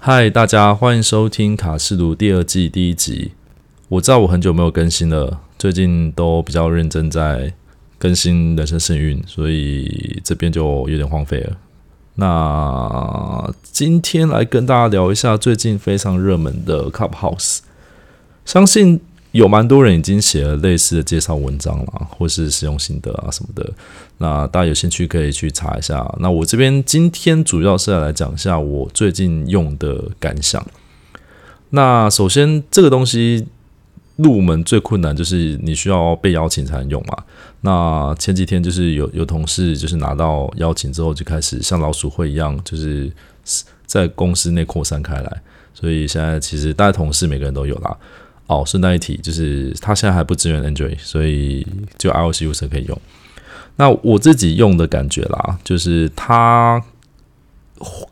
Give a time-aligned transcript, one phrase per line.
[0.00, 3.32] 嗨，大家欢迎收听卡士炉第二季第一集。
[3.88, 7.52] 我知道我很久没有更新了，最近都比较认真在
[7.98, 11.56] 更新人生幸运，所以这边就有点荒废了。
[12.14, 17.58] 那今天来跟大家聊一下最近非常热门的 Clubhouse，
[18.44, 19.00] 相信。
[19.32, 23.72] 有蛮多人已经写了类似的介绍文章了，或是使用心得啊什么的。
[24.18, 26.06] 那大家有兴趣可以去查一下。
[26.20, 30.64] 那我这边今天主要是要来讲一下我最近用的感想。
[31.70, 33.46] 那首先，这个东西
[34.16, 37.24] 入门最困难就是你需要被邀请才能用嘛。
[37.60, 43.10] 那前几天就是有有同事就是拿到邀请之后就开始像老鼠会一样，就是
[43.86, 45.42] 在公司内扩散开来。
[45.74, 47.96] 所以现在其实大家同事每个人都有啦。
[48.46, 51.66] 哦，顺带一提，就是他现在还不支援 Android，所以
[51.98, 52.98] 就 iOS user 可以用。
[53.78, 56.84] 那我自己用的感觉啦，就是它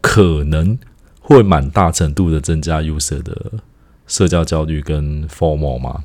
[0.01, 0.79] 可能
[1.21, 3.53] 会蛮大程度的增加 user 的
[4.07, 6.05] 社交焦虑跟 formal 嘛。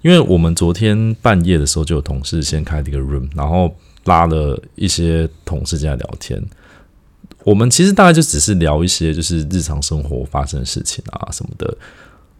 [0.00, 6.42] 因为我们昨天半夜的时候就有同事先开了一个 room，然后拉了一些同事进来聊天。
[7.44, 11.76] 我们其实大概就只是聊一些就是日常生活发生的事情啊什么的。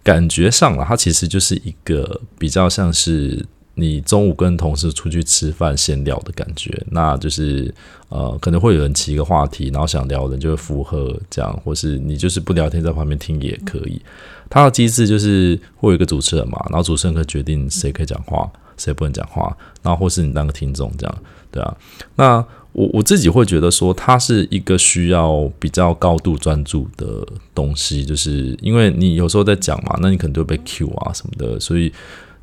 [0.03, 7.73] 感觉上了，它其实就是一个比较像是你中午跟同事出去吃饭闲聊的感觉，那就是
[8.09, 14.01] 呃，可能会有人起一个话题，然后想聊的人就会附和这样，或是你就是不聊天在旁边听也可以。
[14.49, 21.77] 它的机制就是会有一个主持人嘛，然后主持人可以决定谁可以讲话，谁不能讲话，然后或是你当个听众这样，对啊，
[22.17, 22.45] 那。
[22.75, 31.93] 我我自己会觉得说，它是一个需要比较高度专注的东西，就是因为你有时候在讲嘛，那你可能就被 Q 啊什么的，所以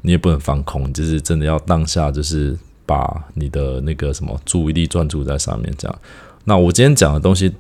[0.02, 6.00] 你也不能放空，就是真的要当下就是把你的那个什么注意力专注在上面这样。
[6.46, 7.54] 那我今天讲的东西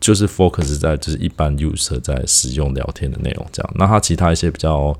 [0.00, 3.72] 就是 focus 在就是一般 user 在使用聊天的内容这样。
[3.76, 4.92] 那它其他一些比较，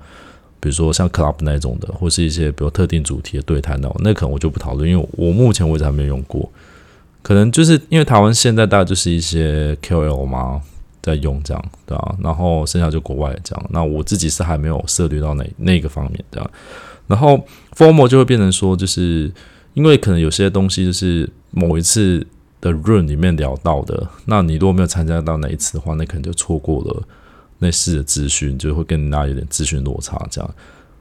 [0.61, 6.51] 比如说像 club 那种的，或是一些比如特定主题的对谈那种，那可能我就不讨论，因为我目前为止还没有用过。
[7.23, 10.63] 可能就是因为台湾现在大概就是一些 KOL 嘛
[11.03, 13.67] 在用这样，对啊，然后剩下就国外这样。
[13.71, 16.51] 那我自己是还没有涉猎到那那个方面这样。
[17.07, 17.45] 然后
[17.77, 19.33] formal 就会变成说，就是
[19.75, 22.27] 因为可能有些东西就是某一次
[22.61, 27.03] 的 run 里面聊到的，那你如果没有参加到哪一次的话，那可能就错过了
[27.59, 30.55] 那次的资讯，就会跟大家有点资讯落差这样。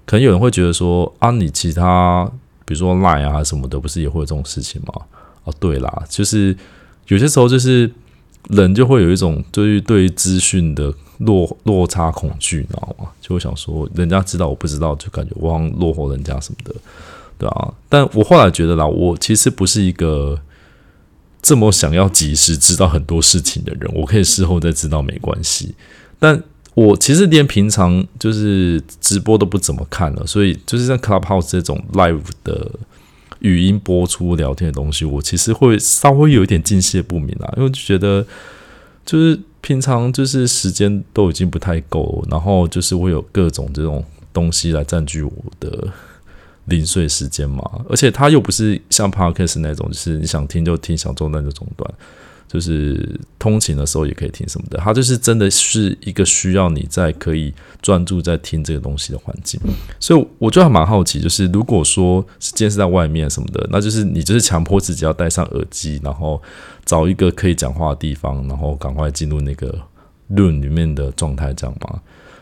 [0.05, 2.29] 可能有人会觉得说啊，你其他
[2.65, 4.93] 比如说 line 啊什么的，不是也会有这种事情吗？
[5.43, 6.55] 哦，对啦，就是
[7.07, 7.91] 有些时候就是
[8.47, 13.07] 人就会有一种对于对于资讯的落落差恐惧，你知道吗？
[13.21, 16.73] 就会想说人家知道我不知道，就感觉我好像落后人家什么的，
[17.37, 17.73] 对啊。
[17.87, 20.39] 但我后来觉得啦，我其实不是一个
[21.41, 25.75] 这么想要及时知道很多事情的人，我可以事后再知道没关系。
[26.17, 26.41] 但
[26.73, 32.71] 我其实连平常就是直播都不怎么看了，所以就是像 Clubhouse 这种 live 的。
[33.39, 38.25] 语音播出聊天的东西，我其实会稍微有一点敬谢不明啊，因为就觉得
[39.05, 44.03] 就是平常就是时间都已经不太够，然后就是会有各种这种
[44.33, 45.87] 东西来占据我的
[46.65, 51.93] 零碎时间嘛，而且它又不是像 Podcast 那种，就是你想听就听，想中断就中断。
[52.51, 59.61] 就是通勤的时候也可以听什么的，它就是真的是一个需要你在可以专注在听这个东西的环境，
[59.99, 66.41] 所以我就还蛮好奇，就是如果说今天是在外面什么的，那就是你就是强迫自己要戴上耳机，然后
[66.85, 69.73] 找一个可以讲话的地方，然后赶快进入那个
[70.29, 72.01] 论里面的状态，这样吗？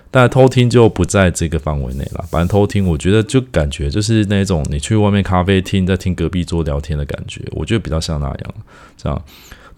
[0.10, 2.26] 但偷听就不在这个范围内了。
[2.32, 8.56] 反正偷听，我觉得就感觉就是那种你去外面咖啡厅在听隔壁桌聊天的感觉，我觉得比较像那样，
[8.96, 9.22] 这样。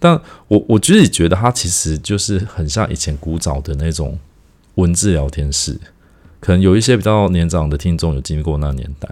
[0.00, 4.18] 但我我自己觉得，它其实就是很像以前古早的那种
[4.74, 5.78] 文字聊天室。
[6.40, 9.06] 可能有一些比较年长的听众有经历过那年代，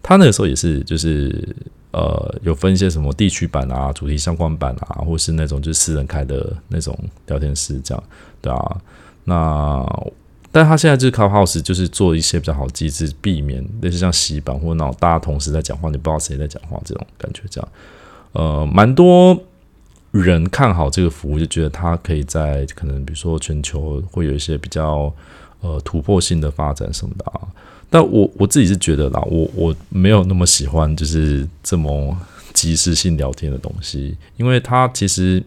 [0.00, 1.48] 他那个时候也是就是
[1.90, 8.04] 呃有分一些什么地区版啊、主题相关版啊，或是那种就是私人开的那种聊天室这样，
[8.40, 8.80] 对啊。
[9.24, 9.84] 那
[10.52, 17.68] 但他现在就是 Clubhouse，就是做一些比较好机制，避免类似像洗版或那种大家同时在讲话，你不知道谁在讲话这种感觉，这样
[18.30, 19.36] 呃蛮多。
[20.12, 25.12] 人看好这个服务，就觉得它可以在可能比如说全球会有一些比较
[25.60, 27.40] 呃突破性的发展什么的啊。
[27.88, 32.16] 但我我自己是觉得啦，我我没有那么喜欢就是这么
[32.52, 35.42] 即时性聊天的东西，因为它其实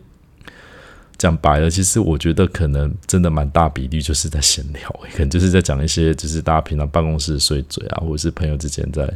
[1.17, 9.09] 讲白了，其实我觉得可能真的蛮大比例就是在闲聊，可能就是在讲一些就是大家平常办公室碎嘴啊，或者是朋友之间在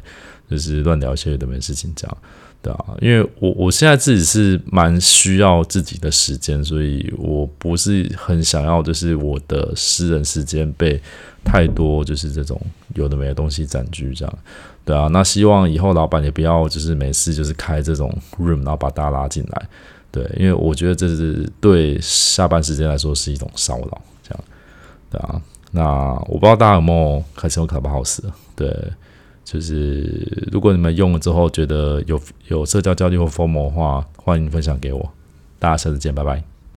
[0.50, 2.18] 就是乱聊一些有的没事情讲。
[2.68, 11.02] 对啊，因为我我现在自己是蛮需要自己的时间，所以我不是很想要就是我的私人时间被
[11.46, 12.60] 太多就是这种
[12.96, 14.40] 有的没的东西占据，这样
[14.84, 15.08] 对啊。
[15.14, 19.70] 那希望以后老板也不要就是没事就是开这种 room，然后把大家拉进来，
[20.12, 24.44] 对，因为我觉得这是对下班时间来说是一种骚扰，这样
[25.10, 25.42] 对啊。
[25.72, 25.84] 那
[26.28, 28.20] 我不知道大家有没有开始用 Clubhouse，
[28.58, 28.68] 对。
[29.48, 35.10] 就是如果你们用了之后觉得有有社交焦虑或 formal 的话，欢迎分享给我。
[35.58, 36.57] 大家下次见，拜拜。